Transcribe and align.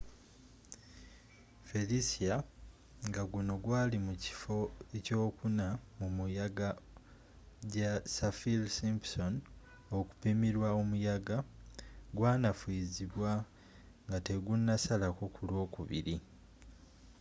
felicia 1.69 2.35
ngaguno 3.07 3.53
gwali 3.63 3.97
mu 4.05 4.13
kifo 4.23 4.55
4 5.43 5.67
mumuyaga 5.97 6.69
ja 7.73 7.91
saffir-simpson 8.15 9.33
okupimirwa 9.97 10.67
omuyaga 10.81 11.37
gwanafuyizibwa 12.17 13.31
ngategunasalako 14.07 15.23
ku 15.35 15.41
lwokubiri 15.49 16.15